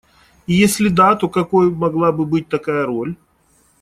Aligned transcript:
И 0.47 0.55
если 0.55 0.89
да, 0.89 1.13
то 1.15 1.29
какой 1.29 1.69
могла 1.69 2.11
бы 2.11 2.25
быть 2.25 2.49
такая 2.49 2.87
роль? 2.87 3.15